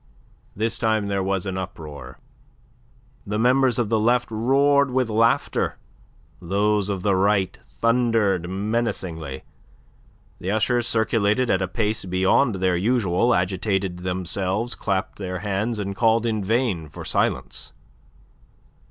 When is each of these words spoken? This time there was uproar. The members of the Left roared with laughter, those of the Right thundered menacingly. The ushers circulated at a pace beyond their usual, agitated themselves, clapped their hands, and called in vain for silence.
This 0.55 0.79
time 0.79 1.09
there 1.09 1.21
was 1.21 1.45
uproar. 1.45 2.17
The 3.27 3.37
members 3.37 3.77
of 3.77 3.89
the 3.89 3.99
Left 3.99 4.31
roared 4.31 4.89
with 4.89 5.11
laughter, 5.11 5.77
those 6.41 6.89
of 6.89 7.03
the 7.03 7.15
Right 7.15 7.55
thundered 7.67 8.49
menacingly. 8.49 9.43
The 10.39 10.49
ushers 10.49 10.87
circulated 10.87 11.51
at 11.51 11.61
a 11.61 11.67
pace 11.67 12.03
beyond 12.03 12.55
their 12.55 12.75
usual, 12.75 13.35
agitated 13.35 13.99
themselves, 13.99 14.73
clapped 14.73 15.19
their 15.19 15.41
hands, 15.41 15.77
and 15.77 15.95
called 15.95 16.25
in 16.25 16.43
vain 16.43 16.89
for 16.89 17.05
silence. 17.05 17.71